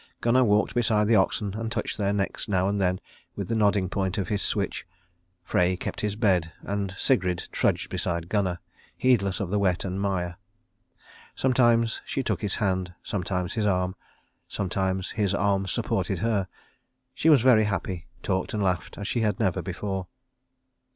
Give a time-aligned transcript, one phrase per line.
[0.19, 2.99] Gunnar walked beside the oxen and touched their necks now and then
[3.35, 4.87] with the nodding point of his switch;
[5.43, 8.57] Frey kept his bed, and Sigrid trudged beside Gunnar,
[8.97, 10.37] heedless of the wet and mire.
[11.35, 13.95] Sometimes she took his hand, sometimes his arm;
[14.47, 16.47] sometimes his arm supported her.
[17.13, 20.07] She was very happy, talked and laughed as she had never before.